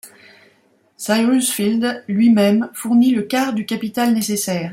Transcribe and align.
Cyrus 0.97 1.51
Field 1.53 2.03
lui-même 2.07 2.71
fournit 2.73 3.11
le 3.11 3.21
quart 3.21 3.53
du 3.53 3.67
capital 3.67 4.15
nécessaire. 4.15 4.69